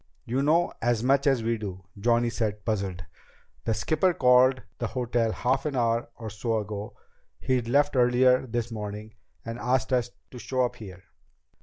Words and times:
"You 0.25 0.41
know 0.41 0.73
as 0.81 1.03
much 1.03 1.27
as 1.27 1.43
we 1.43 1.59
do," 1.59 1.83
Johnny 1.95 2.31
said, 2.31 2.65
puzzled. 2.65 3.05
"The 3.65 3.75
skipper 3.75 4.15
called 4.15 4.63
the 4.79 4.87
hotel 4.87 5.31
half 5.31 5.67
an 5.67 5.75
hour 5.75 6.09
or 6.15 6.31
so 6.31 6.57
ago 6.57 6.95
he'd 7.37 7.67
left 7.67 7.95
earlier 7.95 8.47
this 8.47 8.71
morning 8.71 9.13
and 9.45 9.59
asked 9.59 9.93
us 9.93 10.09
to 10.31 10.39
show 10.39 10.65
up 10.65 10.77
here. 10.77 11.03